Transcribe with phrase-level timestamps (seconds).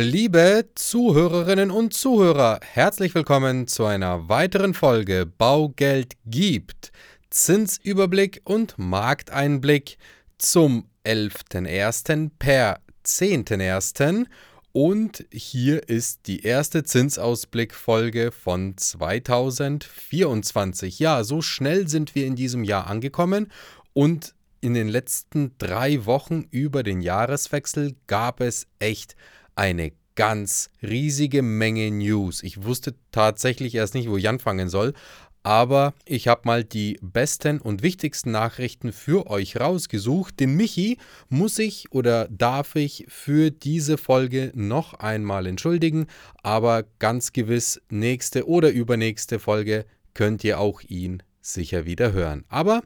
[0.00, 6.92] Liebe Zuhörerinnen und Zuhörer, herzlich willkommen zu einer weiteren Folge Baugeld gibt.
[7.30, 9.98] Zinsüberblick und Markteinblick
[10.38, 12.30] zum 11.01.
[12.38, 14.26] per 10.01.
[14.70, 21.00] Und hier ist die erste Zinsausblickfolge von 2024.
[21.00, 23.50] Ja, so schnell sind wir in diesem Jahr angekommen
[23.94, 29.16] und in den letzten drei Wochen über den Jahreswechsel gab es echt
[29.58, 32.42] eine ganz riesige Menge News.
[32.42, 34.94] Ich wusste tatsächlich erst nicht, wo ich anfangen soll,
[35.42, 40.38] aber ich habe mal die besten und wichtigsten Nachrichten für euch rausgesucht.
[40.38, 40.98] Den Michi
[41.28, 46.06] muss ich oder darf ich für diese Folge noch einmal entschuldigen,
[46.42, 52.44] aber ganz gewiss nächste oder übernächste Folge könnt ihr auch ihn sicher wieder hören.
[52.48, 52.82] Aber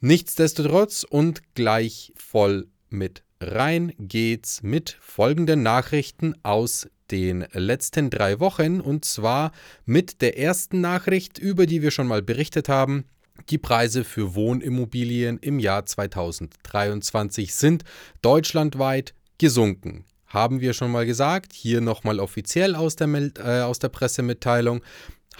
[0.00, 8.80] nichtsdestotrotz und gleich voll mit rein geht's mit folgenden Nachrichten aus den letzten drei Wochen
[8.80, 9.52] und zwar
[9.84, 13.04] mit der ersten Nachricht, über die wir schon mal berichtet haben.
[13.50, 17.84] Die Preise für Wohnimmobilien im Jahr 2023 sind
[18.22, 20.04] deutschlandweit gesunken.
[20.26, 24.82] Haben wir schon mal gesagt, hier nochmal offiziell aus der, äh, aus der Pressemitteilung.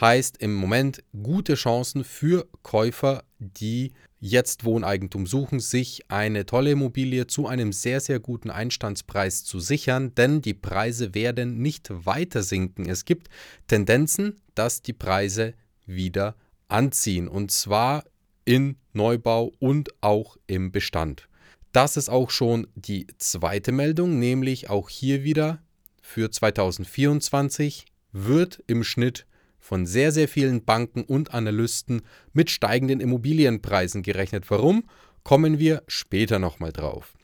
[0.01, 7.27] Heißt im Moment gute Chancen für Käufer, die jetzt Wohneigentum suchen, sich eine tolle Immobilie
[7.27, 12.89] zu einem sehr, sehr guten Einstandspreis zu sichern, denn die Preise werden nicht weiter sinken.
[12.89, 13.29] Es gibt
[13.67, 15.55] Tendenzen, dass die Preise
[15.87, 16.37] wieder
[16.69, 18.05] anziehen und zwar
[18.45, 21.29] in Neubau und auch im Bestand.
[21.73, 25.61] Das ist auch schon die zweite Meldung, nämlich auch hier wieder
[26.01, 29.27] für 2024 wird im Schnitt
[29.63, 34.51] von sehr, sehr vielen Banken und Analysten mit steigenden Immobilienpreisen gerechnet.
[34.51, 34.85] Warum?
[35.23, 37.15] Kommen wir später nochmal drauf.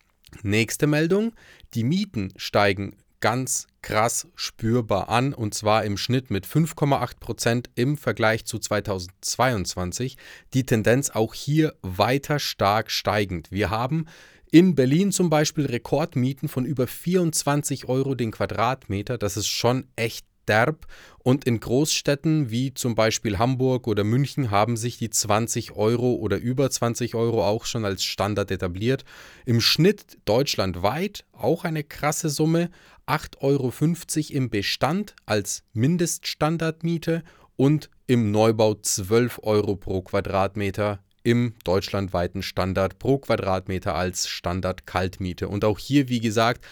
[0.42, 1.32] Nächste Meldung.
[1.74, 7.96] Die Mieten steigen ganz krass spürbar an und zwar im Schnitt mit 5,8 Prozent im
[7.96, 10.16] Vergleich zu 2022.
[10.54, 13.50] Die Tendenz auch hier weiter stark steigend.
[13.50, 14.06] Wir haben
[14.50, 19.18] in Berlin zum Beispiel Rekordmieten von über 24 Euro den Quadratmeter.
[19.18, 20.86] Das ist schon echt derb
[21.18, 26.38] und in Großstädten wie zum Beispiel Hamburg oder München haben sich die 20 Euro oder
[26.38, 29.04] über 20 Euro auch schon als Standard etabliert.
[29.44, 32.70] Im Schnitt deutschlandweit auch eine krasse Summe,
[33.06, 37.22] 8,50 Euro im Bestand als Mindeststandardmiete
[37.56, 45.48] und im Neubau 12 Euro pro Quadratmeter im deutschlandweiten Standard pro Quadratmeter als Standard-Kaltmiete.
[45.48, 46.64] Und auch hier, wie gesagt,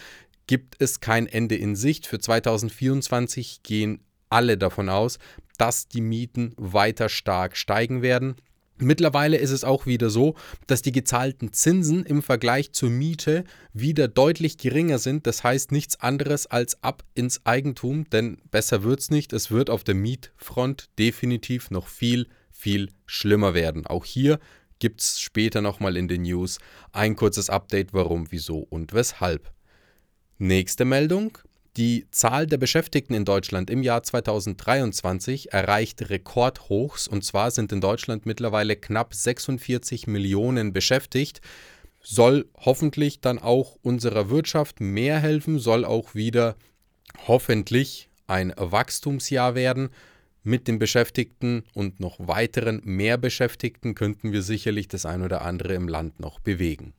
[0.47, 2.07] gibt es kein Ende in Sicht.
[2.07, 5.19] Für 2024 gehen alle davon aus,
[5.59, 8.37] dass die Mieten weiter stark steigen werden.
[8.79, 10.35] Mittlerweile ist es auch wieder so,
[10.67, 15.27] dass die gezahlten Zinsen im Vergleich zur Miete wieder deutlich geringer sind.
[15.27, 19.33] Das heißt nichts anderes als ab ins Eigentum, denn besser wird es nicht.
[19.33, 23.87] Es wird auf der Mietfront definitiv noch viel, viel schlimmer werden.
[23.87, 24.39] Auch hier
[24.79, 26.59] gibt es später nochmal in den News
[26.93, 29.56] ein kurzes Update, warum, wieso und weshalb.
[30.39, 31.39] Nächste Meldung.
[31.79, 37.81] Die Zahl der Beschäftigten in Deutschland im Jahr 2023 erreicht Rekordhochs und zwar sind in
[37.81, 41.41] Deutschland mittlerweile knapp 46 Millionen beschäftigt.
[42.03, 46.57] Soll hoffentlich dann auch unserer Wirtschaft mehr helfen, soll auch wieder
[47.27, 49.89] hoffentlich ein Wachstumsjahr werden.
[50.43, 55.73] Mit den Beschäftigten und noch weiteren mehr Beschäftigten könnten wir sicherlich das ein oder andere
[55.73, 56.93] im Land noch bewegen.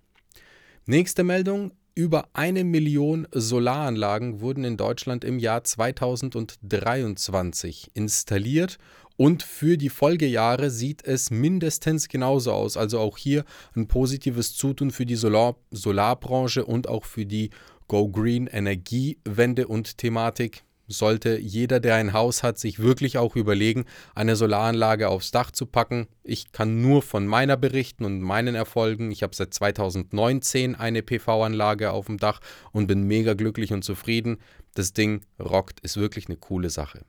[0.87, 1.71] Nächste Meldung.
[1.97, 8.77] Über eine Million Solaranlagen wurden in Deutschland im Jahr 2023 installiert
[9.15, 12.77] und für die Folgejahre sieht es mindestens genauso aus.
[12.77, 17.49] Also auch hier ein positives Zutun für die Solar Solarbranche und auch für die
[17.87, 23.85] Go Green Energiewende und Thematik sollte jeder, der ein Haus hat, sich wirklich auch überlegen,
[24.15, 26.07] eine Solaranlage aufs Dach zu packen.
[26.23, 29.11] Ich kann nur von meiner berichten und meinen Erfolgen.
[29.11, 32.39] Ich habe seit 2019 eine PV-Anlage auf dem Dach
[32.71, 34.37] und bin mega glücklich und zufrieden.
[34.73, 37.01] Das Ding rockt, ist wirklich eine coole Sache.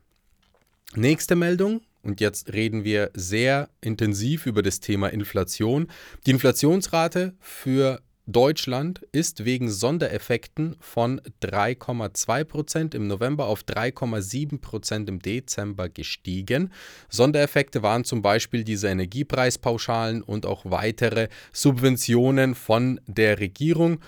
[0.94, 1.82] Nächste Meldung.
[2.02, 5.88] Und jetzt reden wir sehr intensiv über das Thema Inflation.
[6.26, 15.88] Die Inflationsrate für Deutschland ist wegen Sondereffekten von 3,2% im November auf 3,7% im Dezember
[15.88, 16.70] gestiegen.
[17.08, 23.98] Sondereffekte waren zum Beispiel diese Energiepreispauschalen und auch weitere Subventionen von der Regierung.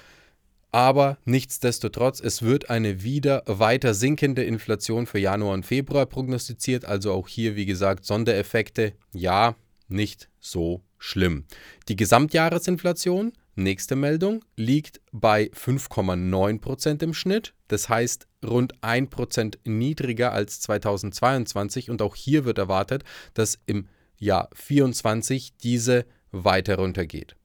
[0.71, 6.85] Aber nichtsdestotrotz, es wird eine wieder weiter sinkende Inflation für Januar und Februar prognostiziert.
[6.85, 9.57] Also auch hier, wie gesagt, Sondereffekte, ja,
[9.89, 11.47] nicht so schlimm.
[11.89, 13.33] Die Gesamtjahresinflation
[13.63, 17.55] nächste Meldung, liegt bei 5,9% im Schnitt.
[17.69, 21.91] Das heißt rund 1% niedriger als 2022.
[21.91, 23.05] Und auch hier wird erwartet,
[23.35, 27.37] dass im Jahr 2024 diese weiter runtergeht.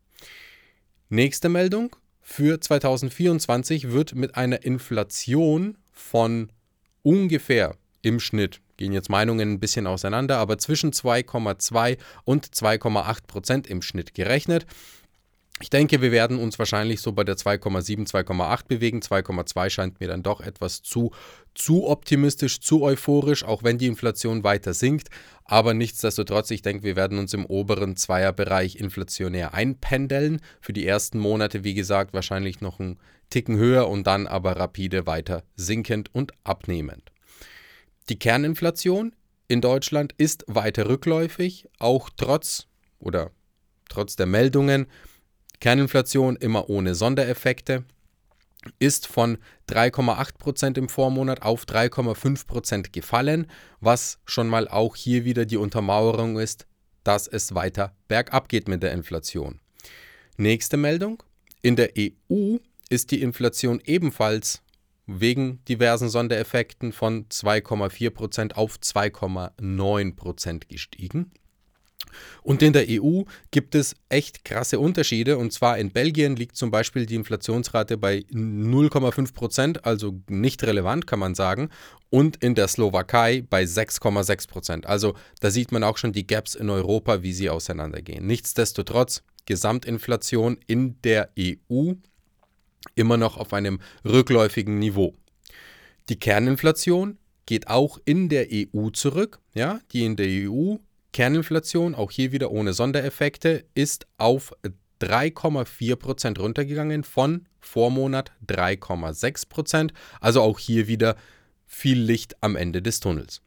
[1.09, 1.95] Nächste Meldung.
[2.21, 6.51] Für 2024 wird mit einer Inflation von
[7.03, 13.67] ungefähr im Schnitt, gehen jetzt Meinungen ein bisschen auseinander, aber zwischen 2,2 und 2,8 Prozent
[13.67, 14.65] im Schnitt gerechnet.
[15.61, 18.99] Ich denke, wir werden uns wahrscheinlich so bei der 2,7, 2,8 bewegen.
[18.99, 21.11] 2,2 scheint mir dann doch etwas zu,
[21.53, 25.07] zu optimistisch, zu euphorisch, auch wenn die Inflation weiter sinkt.
[25.45, 30.41] Aber nichtsdestotrotz, ich denke, wir werden uns im oberen Zweierbereich inflationär einpendeln.
[30.59, 32.99] Für die ersten Monate, wie gesagt, wahrscheinlich noch einen
[33.29, 37.13] Ticken höher und dann aber rapide weiter sinkend und abnehmend.
[38.09, 39.15] Die Kerninflation
[39.47, 42.67] in Deutschland ist weiter rückläufig, auch trotz
[42.99, 43.31] oder
[43.87, 44.87] trotz der Meldungen,
[45.59, 47.83] Kerninflation immer ohne Sondereffekte
[48.79, 49.37] ist von
[49.69, 53.47] 3,8% im Vormonat auf 3,5% gefallen,
[53.79, 56.65] was schon mal auch hier wieder die Untermauerung ist,
[57.03, 59.59] dass es weiter bergab geht mit der Inflation.
[60.37, 61.23] Nächste Meldung.
[61.61, 62.57] In der EU
[62.89, 64.61] ist die Inflation ebenfalls
[65.07, 71.31] wegen diversen Sondereffekten von 2,4% auf 2,9% gestiegen.
[72.41, 75.37] Und in der EU gibt es echt krasse Unterschiede.
[75.37, 81.07] Und zwar in Belgien liegt zum Beispiel die Inflationsrate bei 0,5 Prozent, also nicht relevant,
[81.07, 81.69] kann man sagen.
[82.09, 84.85] Und in der Slowakei bei 6,6 Prozent.
[84.85, 88.25] Also da sieht man auch schon die Gaps in Europa, wie sie auseinandergehen.
[88.25, 91.93] Nichtsdestotrotz, Gesamtinflation in der EU
[92.95, 95.13] immer noch auf einem rückläufigen Niveau.
[96.09, 99.39] Die Kerninflation geht auch in der EU zurück.
[99.53, 100.75] Ja, die in der EU
[101.15, 104.53] Kerninflation, auch hier wieder ohne Sondereffekte, ist auf
[104.99, 109.91] 3,4% runtergegangen von Vormonat 3,6%.
[110.19, 111.15] Also auch hier wieder
[111.67, 113.41] viel Licht am Ende des Tunnels.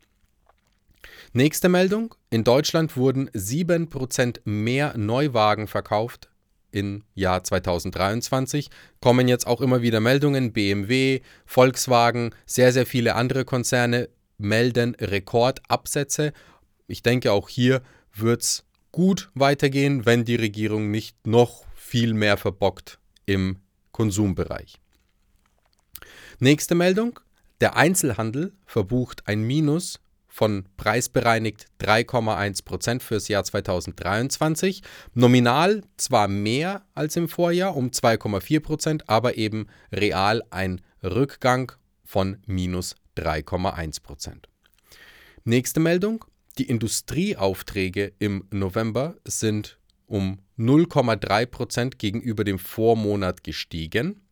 [1.34, 2.14] Nächste Meldung.
[2.30, 6.30] In Deutschland wurden 7% mehr Neuwagen verkauft
[6.70, 8.70] im Jahr 2023.
[9.02, 10.54] Kommen jetzt auch immer wieder Meldungen.
[10.54, 16.32] BMW, Volkswagen, sehr, sehr viele andere Konzerne melden Rekordabsätze
[16.88, 17.82] ich denke, auch hier
[18.12, 23.60] wird es gut weitergehen, wenn die Regierung nicht noch viel mehr verbockt im
[23.92, 24.80] Konsumbereich.
[26.40, 27.20] Nächste Meldung.
[27.60, 34.82] Der Einzelhandel verbucht ein Minus von preisbereinigt 3,1% fürs Jahr 2023.
[35.14, 41.72] Nominal zwar mehr als im Vorjahr um 2,4% aber eben real ein Rückgang
[42.04, 44.44] von minus 3,1%
[45.44, 46.24] Nächste Meldung.
[46.58, 54.22] Die Industrieaufträge im November sind um 0,3 Prozent gegenüber dem Vormonat gestiegen.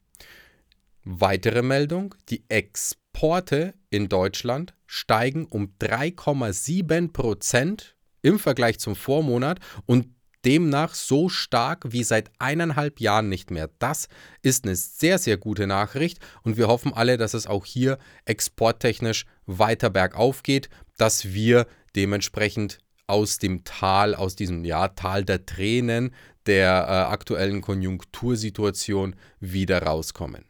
[1.05, 10.09] Weitere Meldung, die Exporte in Deutschland steigen um 3,7 Prozent im Vergleich zum Vormonat und
[10.45, 13.71] demnach so stark wie seit eineinhalb Jahren nicht mehr.
[13.79, 14.09] Das
[14.43, 19.27] ist eine sehr, sehr gute Nachricht und wir hoffen alle, dass es auch hier exporttechnisch
[19.47, 26.15] weiter bergauf geht, dass wir dementsprechend aus dem Tal, aus diesem ja, Tal der Tränen
[26.47, 30.45] der äh, aktuellen Konjunktursituation wieder rauskommen.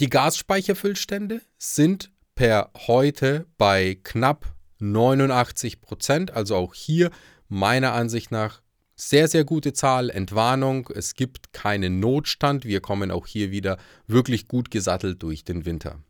[0.00, 7.10] Die Gasspeicherfüllstände sind per heute bei knapp 89 Prozent, also auch hier
[7.48, 8.62] meiner Ansicht nach
[8.94, 14.48] sehr, sehr gute Zahl, Entwarnung, es gibt keinen Notstand, wir kommen auch hier wieder wirklich
[14.48, 16.02] gut gesattelt durch den Winter.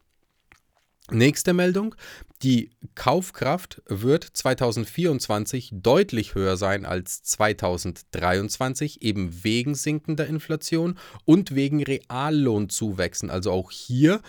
[1.10, 1.94] Nächste Meldung.
[2.42, 11.82] Die Kaufkraft wird 2024 deutlich höher sein als 2023, eben wegen sinkender Inflation und wegen
[11.82, 13.30] Reallohnzuwächsen.
[13.30, 14.20] Also auch hier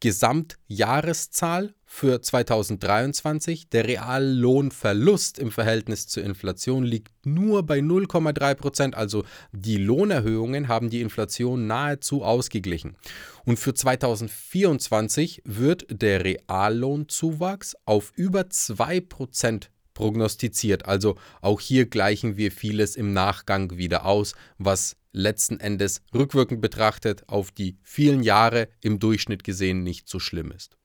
[0.00, 3.70] Gesamtjahreszahl für 2023.
[3.70, 8.94] Der Reallohnverlust im Verhältnis zur Inflation liegt nur bei 0,3 Prozent.
[8.94, 12.96] Also die Lohnerhöhungen haben die Inflation nahezu ausgeglichen.
[13.44, 20.86] Und für 2024 wird der Reallohnzuwachs auf über 2 Prozent prognostiziert.
[20.86, 27.24] Also auch hier gleichen wir vieles im Nachgang wieder aus, was letzten Endes rückwirkend betrachtet
[27.26, 30.76] auf die vielen Jahre im Durchschnitt gesehen nicht so schlimm ist.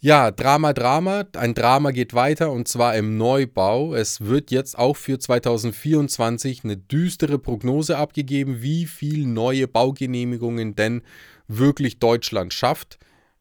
[0.00, 1.26] Ja, Drama, Drama.
[1.36, 3.94] Ein Drama geht weiter und zwar im Neubau.
[3.94, 11.02] Es wird jetzt auch für 2024 eine düstere Prognose abgegeben, wie viel neue Baugenehmigungen denn
[11.46, 12.98] wirklich Deutschland schafft.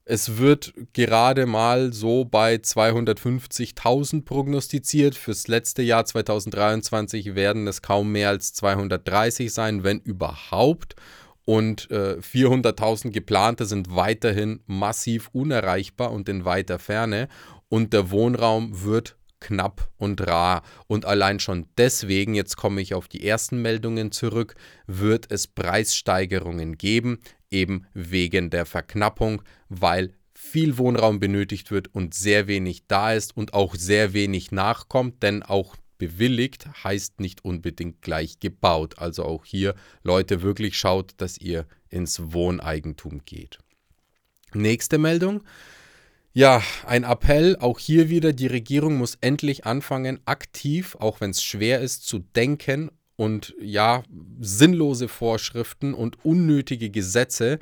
[0.09, 5.15] Es wird gerade mal so bei 250.000 prognostiziert.
[5.15, 10.95] Fürs letzte Jahr 2023 werden es kaum mehr als 230 sein, wenn überhaupt.
[11.43, 17.27] Und äh, 400.000 geplante sind weiterhin massiv unerreichbar und in weiter Ferne.
[17.67, 20.63] Und der Wohnraum wird knapp und rar.
[20.87, 24.55] Und allein schon deswegen, jetzt komme ich auf die ersten Meldungen zurück,
[24.87, 27.19] wird es Preissteigerungen geben
[27.51, 33.53] eben wegen der Verknappung, weil viel Wohnraum benötigt wird und sehr wenig da ist und
[33.53, 38.99] auch sehr wenig nachkommt, denn auch bewilligt heißt nicht unbedingt gleich gebaut.
[38.99, 43.57] Also auch hier Leute wirklich schaut, dass ihr ins Wohneigentum geht.
[44.53, 45.43] Nächste Meldung.
[46.33, 51.41] Ja, ein Appell, auch hier wieder, die Regierung muss endlich anfangen, aktiv, auch wenn es
[51.41, 54.03] schwer ist, zu denken und ja,
[54.39, 57.59] sinnlose Vorschriften und unnötige Gesetze,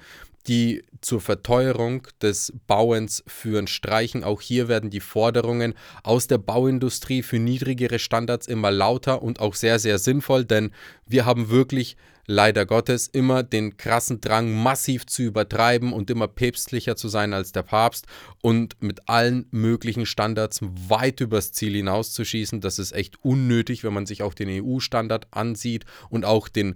[0.47, 4.23] die zur Verteuerung des Bauens führen, streichen.
[4.23, 9.55] Auch hier werden die Forderungen aus der Bauindustrie für niedrigere Standards immer lauter und auch
[9.55, 10.71] sehr, sehr sinnvoll, denn
[11.07, 11.97] wir haben wirklich
[12.27, 17.51] leider Gottes immer den krassen Drang, massiv zu übertreiben und immer päpstlicher zu sein als
[17.51, 18.05] der Papst
[18.41, 22.61] und mit allen möglichen Standards weit übers Ziel hinauszuschießen.
[22.61, 26.75] Das ist echt unnötig, wenn man sich auch den EU-Standard ansieht und auch den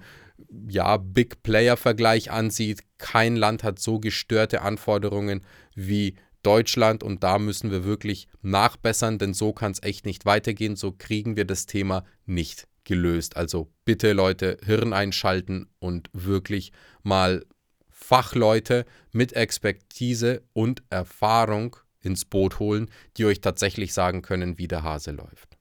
[0.67, 2.81] ja, Big Player-Vergleich ansieht.
[2.97, 5.41] Kein Land hat so gestörte Anforderungen
[5.75, 10.77] wie Deutschland und da müssen wir wirklich nachbessern, denn so kann es echt nicht weitergehen.
[10.77, 13.37] So kriegen wir das Thema nicht gelöst.
[13.37, 17.45] Also bitte Leute, Hirn einschalten und wirklich mal
[17.87, 24.81] Fachleute mit Expertise und Erfahrung ins Boot holen, die euch tatsächlich sagen können, wie der
[24.81, 25.57] Hase läuft.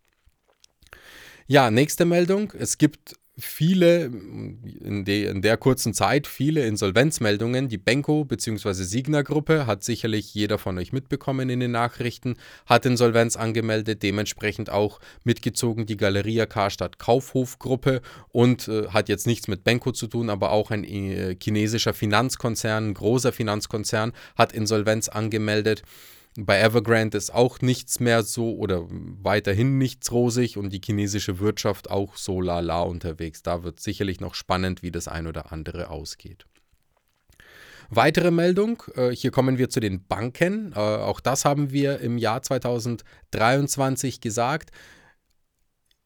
[1.47, 2.53] Ja, nächste Meldung.
[2.59, 7.69] Es gibt viele, in, de, in, der kurzen Zeit, viele Insolvenzmeldungen.
[7.69, 8.73] Die Benko bzw.
[8.73, 14.99] Signa-Gruppe hat sicherlich jeder von euch mitbekommen in den Nachrichten, hat Insolvenz angemeldet, dementsprechend auch
[15.25, 20.51] mitgezogen die Galeria Karstadt Kaufhof-Gruppe und äh, hat jetzt nichts mit Benko zu tun, aber
[20.51, 25.83] auch ein äh, chinesischer Finanzkonzern, ein großer Finanzkonzern, hat Insolvenz angemeldet.
[26.37, 31.91] Bei Evergrande ist auch nichts mehr so oder weiterhin nichts rosig und die chinesische Wirtschaft
[31.91, 33.43] auch so lala unterwegs.
[33.43, 36.47] Da wird sicherlich noch spannend, wie das ein oder andere ausgeht.
[37.91, 40.73] Weitere Meldung, äh, hier kommen wir zu den Banken.
[40.73, 44.71] Äh, auch das haben wir im Jahr 2023 gesagt.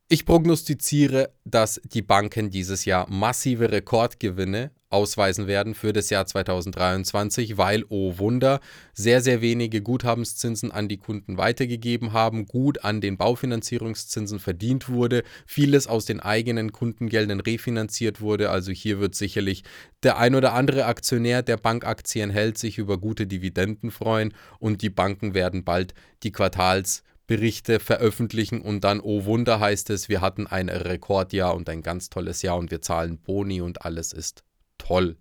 [0.09, 7.57] Ich prognostiziere, dass die Banken dieses Jahr massive Rekordgewinne ausweisen werden für das Jahr 2023,
[7.57, 8.61] weil, oh Wunder,
[8.93, 15.23] sehr, sehr wenige Guthabenszinsen an die Kunden weitergegeben haben, gut an den Baufinanzierungszinsen verdient wurde,
[15.47, 18.51] vieles aus den eigenen Kundengeldern refinanziert wurde.
[18.51, 19.65] Also hier wird sicherlich
[20.03, 24.91] der ein oder andere Aktionär, der Bankaktien hält, sich über gute Dividenden freuen und die
[24.91, 30.47] Banken werden bald die Quartals Berichte veröffentlichen und dann, oh Wunder, heißt es, wir hatten
[30.47, 34.45] ein Rekordjahr und ein ganz tolles Jahr und wir zahlen Boni und alles ist
[34.87, 35.17] toll.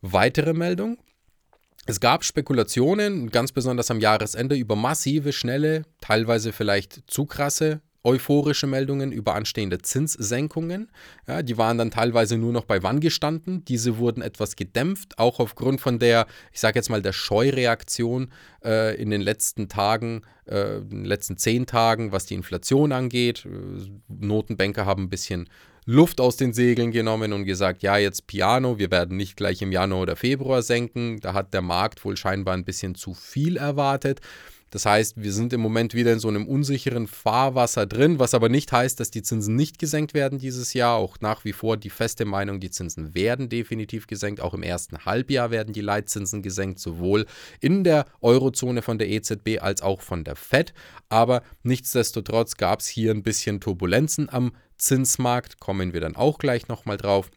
[0.00, 0.98] Weitere Meldung.
[1.86, 8.66] Es gab Spekulationen, ganz besonders am Jahresende, über massive, schnelle, teilweise vielleicht zu krasse euphorische
[8.66, 10.90] Meldungen über anstehende Zinssenkungen.
[11.26, 13.64] Ja, die waren dann teilweise nur noch bei Wann gestanden.
[13.64, 18.32] Diese wurden etwas gedämpft, auch aufgrund von der, ich sage jetzt mal, der Scheureaktion
[18.64, 23.44] äh, in den letzten Tagen, äh, in den letzten zehn Tagen, was die Inflation angeht.
[23.44, 25.48] Äh, Notenbanker haben ein bisschen
[25.90, 29.72] Luft aus den Segeln genommen und gesagt, ja, jetzt Piano, wir werden nicht gleich im
[29.72, 31.18] Januar oder Februar senken.
[31.20, 34.20] Da hat der Markt wohl scheinbar ein bisschen zu viel erwartet.
[34.70, 38.48] Das heißt, wir sind im Moment wieder in so einem unsicheren Fahrwasser drin, was aber
[38.48, 40.96] nicht heißt, dass die Zinsen nicht gesenkt werden dieses Jahr.
[40.96, 44.40] Auch nach wie vor die feste Meinung, die Zinsen werden definitiv gesenkt.
[44.40, 47.26] Auch im ersten Halbjahr werden die Leitzinsen gesenkt, sowohl
[47.60, 50.74] in der Eurozone von der EZB als auch von der Fed.
[51.08, 56.68] Aber nichtsdestotrotz gab es hier ein bisschen Turbulenzen am Zinsmarkt, kommen wir dann auch gleich
[56.68, 57.30] nochmal drauf.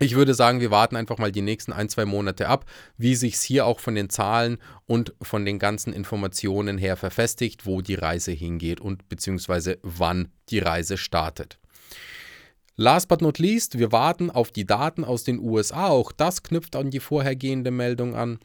[0.00, 2.64] Ich würde sagen, wir warten einfach mal die nächsten ein, zwei Monate ab,
[2.96, 7.64] wie sich es hier auch von den Zahlen und von den ganzen Informationen her verfestigt,
[7.64, 11.60] wo die Reise hingeht und beziehungsweise wann die Reise startet.
[12.74, 15.86] Last but not least, wir warten auf die Daten aus den USA.
[15.86, 18.40] Auch das knüpft an die vorhergehende Meldung an.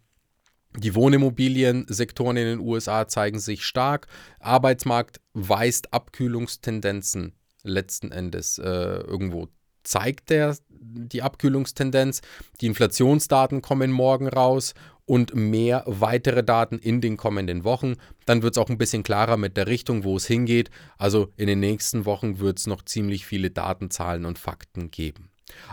[0.77, 4.05] Die Wohnimmobiliensektoren in den USA zeigen sich stark.
[4.39, 9.47] Arbeitsmarkt weist Abkühlungstendenzen letzten Endes äh, irgendwo
[9.83, 12.21] zeigt der die Abkühlungstendenz.
[12.61, 14.73] Die Inflationsdaten kommen morgen raus
[15.05, 17.95] und mehr weitere Daten in den kommenden Wochen.
[18.25, 20.69] Dann wird es auch ein bisschen klarer mit der Richtung, wo es hingeht.
[20.97, 25.31] Also in den nächsten Wochen wird es noch ziemlich viele Datenzahlen und Fakten geben.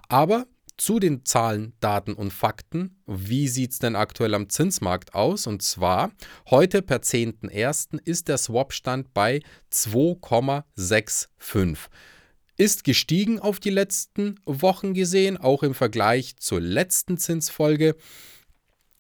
[0.09, 0.47] Aber
[0.79, 3.03] zu den Zahlen, Daten und Fakten.
[3.07, 5.47] Wie sieht es denn aktuell am Zinsmarkt aus?
[5.47, 6.13] Und zwar,
[6.51, 7.99] heute per 10.01.
[8.05, 9.41] ist der Swap-Stand bei
[9.73, 11.89] 2,65.
[12.57, 17.97] Ist gestiegen auf die letzten Wochen gesehen, auch im Vergleich zur letzten Zinsfolge.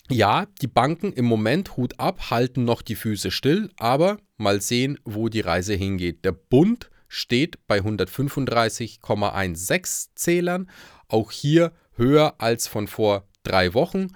[0.09, 4.99] Ja, die Banken im Moment Hut ab, halten noch die Füße still, aber mal sehen,
[5.05, 6.25] wo die Reise hingeht.
[6.25, 10.71] Der Bund steht bei 135,16 Zählern,
[11.09, 14.09] auch hier höher als von vor drei Wochen.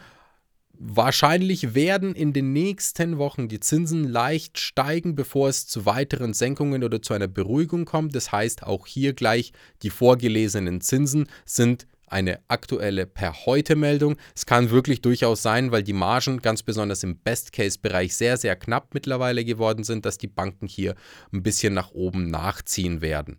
[0.83, 6.83] Wahrscheinlich werden in den nächsten Wochen die Zinsen leicht steigen, bevor es zu weiteren Senkungen
[6.83, 8.15] oder zu einer Beruhigung kommt.
[8.15, 14.17] Das heißt, auch hier gleich die vorgelesenen Zinsen sind eine aktuelle per heute Meldung.
[14.35, 18.95] Es kann wirklich durchaus sein, weil die Margen ganz besonders im Best-Case-Bereich sehr, sehr knapp
[18.95, 20.95] mittlerweile geworden sind, dass die Banken hier
[21.31, 23.37] ein bisschen nach oben nachziehen werden.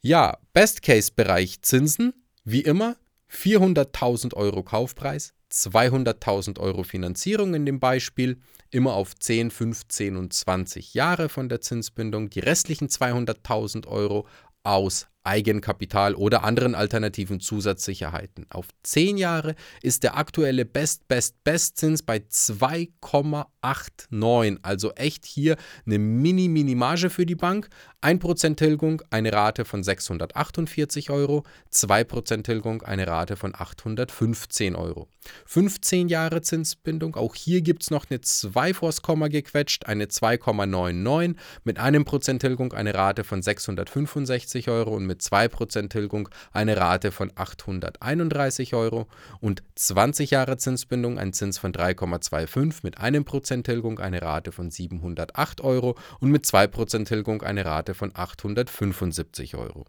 [0.00, 2.96] Ja, Best-Case-Bereich Zinsen, wie immer
[3.30, 10.94] 400.000 Euro Kaufpreis, 200.000 Euro Finanzierung in dem Beispiel, immer auf 10, 15 und 20
[10.94, 14.26] Jahre von der Zinsbindung, die restlichen 200.000 Euro
[14.62, 18.46] aus Eigenkapital oder anderen alternativen Zusatzsicherheiten.
[18.50, 24.58] Auf 10 Jahre ist der aktuelle Best-Best-Best-Zins bei 2,89.
[24.62, 25.54] Also echt hier
[25.86, 27.68] eine Mini-Mini-Marge für die Bank.
[28.02, 31.44] 1% Tilgung, eine Rate von 648 Euro.
[31.72, 35.06] 2% Tilgung, eine Rate von 815 Euro.
[35.46, 41.36] 15 Jahre Zinsbindung, auch hier gibt es noch eine 2 vors Komma gequetscht, eine 2,99
[41.62, 47.12] mit einem Prozent Tilgung, eine Rate von 665 Euro und mit 2% Tilgung eine Rate
[47.12, 49.06] von 831 Euro
[49.40, 55.60] und 20 Jahre Zinsbindung ein Zins von 3,25 mit 1% Tilgung eine Rate von 708
[55.60, 59.86] Euro und mit 2% Tilgung eine Rate von 875 Euro.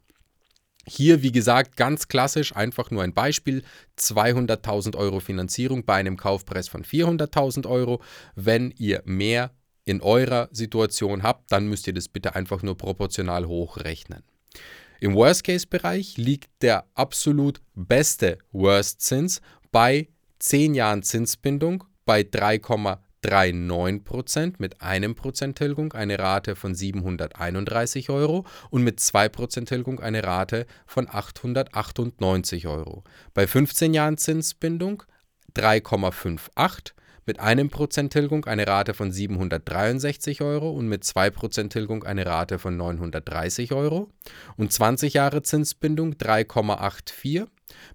[0.88, 3.64] Hier, wie gesagt, ganz klassisch, einfach nur ein Beispiel,
[4.00, 8.02] 200.000 Euro Finanzierung bei einem Kaufpreis von 400.000 Euro.
[8.36, 9.52] Wenn ihr mehr
[9.86, 14.24] in eurer Situation habt, dann müsst ihr das bitte einfach nur proportional hochrechnen.
[15.02, 19.42] Im Worst-Case-Bereich liegt der absolut beste Worst-Zins
[19.72, 28.46] bei 10 Jahren Zinsbindung bei 3,39% mit einem Prozent Tilgung eine Rate von 731 Euro
[28.70, 33.04] und mit 2% Tilgung eine Rate von 898 Euro.
[33.34, 35.02] Bei 15 Jahren Zinsbindung
[35.56, 36.92] 3,58
[37.26, 42.60] mit einem Prozent Tilgung eine Rate von 763 Euro und mit 2% Tilgung eine Rate
[42.60, 44.10] von 930 Euro
[44.58, 47.48] und 20 Jahre Zinsbindung 3,84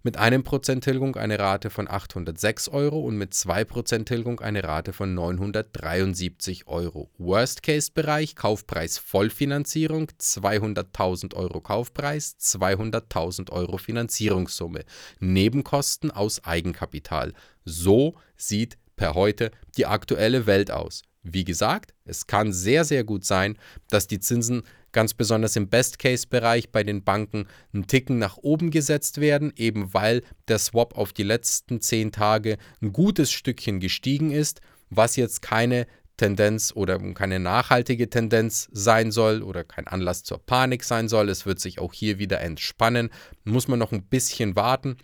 [0.03, 4.93] mit einem Prozent Tilgung eine Rate von 806 Euro und mit 2% Tilgung eine Rate
[4.93, 7.11] von 973 Euro.
[7.19, 14.85] Worst-Case-Bereich, Kaufpreis Vollfinanzierung, 200.000 Euro Kaufpreis, 200.000 Euro Finanzierungssumme.
[15.21, 17.33] Nebenkosten aus Eigenkapital.
[17.65, 21.03] So sieht per heute die aktuelle Welt aus.
[21.23, 23.59] Wie gesagt, es kann sehr, sehr gut sein,
[23.91, 29.21] dass die Zinsen ganz besonders im Best-Case-Bereich bei den Banken einen Ticken nach oben gesetzt
[29.21, 34.61] werden, eben weil der Swap auf die letzten zehn Tage ein gutes Stückchen gestiegen ist,
[34.89, 40.83] was jetzt keine Tendenz oder keine nachhaltige Tendenz sein soll oder kein Anlass zur Panik
[40.85, 41.29] sein soll.
[41.29, 43.11] Es wird sich auch hier wieder entspannen.
[43.45, 44.97] Muss man noch ein bisschen warten.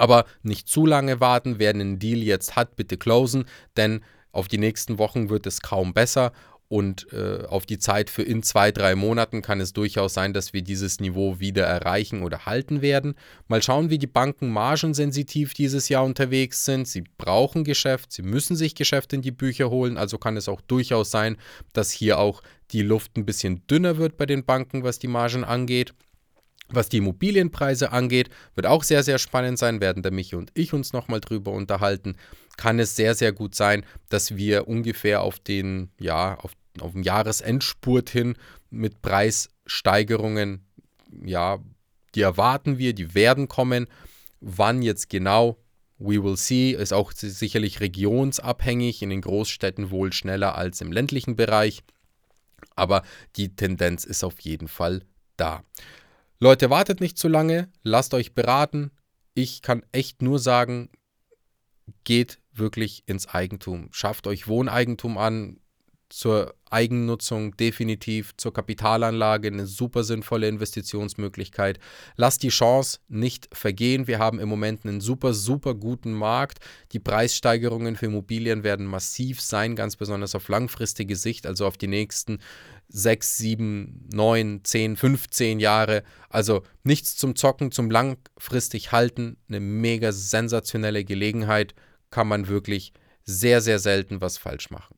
[0.00, 3.44] Aber nicht zu lange warten, wer einen Deal jetzt hat, bitte closen,
[3.76, 4.00] denn
[4.32, 6.32] auf die nächsten Wochen wird es kaum besser
[6.70, 10.52] und äh, auf die Zeit für in zwei, drei Monaten kann es durchaus sein, dass
[10.52, 13.16] wir dieses Niveau wieder erreichen oder halten werden.
[13.48, 16.86] Mal schauen, wie die Banken margensensitiv dieses Jahr unterwegs sind.
[16.86, 20.60] Sie brauchen Geschäft, sie müssen sich Geschäft in die Bücher holen, also kann es auch
[20.60, 21.38] durchaus sein,
[21.72, 25.42] dass hier auch die Luft ein bisschen dünner wird bei den Banken, was die Margen
[25.42, 25.92] angeht.
[26.72, 30.72] Was die Immobilienpreise angeht, wird auch sehr, sehr spannend sein, werden der Michi und ich
[30.72, 32.16] uns nochmal drüber unterhalten.
[32.56, 37.02] Kann es sehr, sehr gut sein, dass wir ungefähr auf den, ja, auf, auf den
[37.02, 38.36] Jahresendspurt hin
[38.70, 40.64] mit Preissteigerungen,
[41.24, 41.58] ja,
[42.14, 43.86] die erwarten wir, die werden kommen.
[44.40, 45.58] Wann jetzt genau,
[45.98, 51.36] we will see, ist auch sicherlich regionsabhängig, in den Großstädten wohl schneller als im ländlichen
[51.36, 51.82] Bereich.
[52.74, 53.02] Aber
[53.36, 55.02] die Tendenz ist auf jeden Fall
[55.36, 55.62] da.
[56.42, 58.92] Leute, wartet nicht zu lange, lasst euch beraten.
[59.34, 60.88] Ich kann echt nur sagen,
[62.04, 63.88] geht wirklich ins Eigentum.
[63.92, 65.60] Schafft euch Wohneigentum an.
[66.08, 71.78] Zur Eigennutzung definitiv zur Kapitalanlage eine super sinnvolle Investitionsmöglichkeit.
[72.16, 74.06] Lasst die Chance nicht vergehen.
[74.06, 76.60] Wir haben im Moment einen super, super guten Markt.
[76.92, 81.88] Die Preissteigerungen für Immobilien werden massiv sein, ganz besonders auf langfristige Sicht, also auf die
[81.88, 82.38] nächsten
[82.88, 86.02] 6, 7, 9, 10, 15 Jahre.
[86.28, 89.36] Also nichts zum Zocken, zum langfristig halten.
[89.48, 91.74] Eine mega sensationelle Gelegenheit.
[92.10, 92.92] Kann man wirklich
[93.24, 94.96] sehr, sehr selten was falsch machen.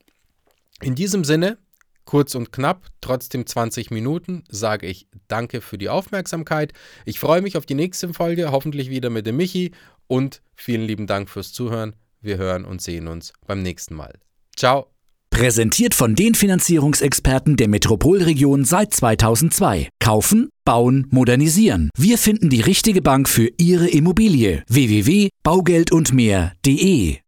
[0.82, 1.58] In diesem Sinne,
[2.04, 6.72] kurz und knapp, trotzdem 20 Minuten, sage ich danke für die Aufmerksamkeit.
[7.04, 9.70] Ich freue mich auf die nächste Folge, hoffentlich wieder mit dem Michi
[10.08, 11.94] und vielen lieben Dank fürs Zuhören.
[12.20, 14.18] Wir hören und sehen uns beim nächsten Mal.
[14.56, 14.88] Ciao.
[15.30, 19.88] Präsentiert von den Finanzierungsexperten der Metropolregion seit 2002.
[20.00, 21.90] Kaufen, bauen, modernisieren.
[21.96, 24.64] Wir finden die richtige Bank für Ihre Immobilie.
[24.68, 27.18] www.baugeldundmehr.de